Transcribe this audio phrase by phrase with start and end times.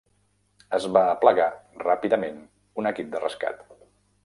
[0.77, 1.47] Es va aplegar
[1.83, 2.41] ràpidament
[2.85, 3.63] un equip de rescat.